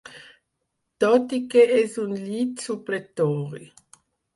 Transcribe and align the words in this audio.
Tot 1.05 1.37
i 1.39 1.41
que 1.53 1.67
es 1.75 2.01
un 2.07 2.19
llit 2.25 2.67
supletori. 2.67 3.69